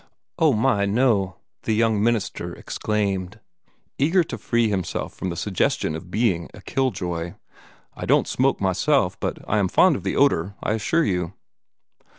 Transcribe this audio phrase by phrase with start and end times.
[0.39, 3.39] "Oh, my, no!" the young minister exclaimed,
[3.99, 7.35] eager to free himself from the suggestion of being a kill joy.
[7.93, 11.33] "I don't smoke myself; but I am very fond of the odor, I assure you."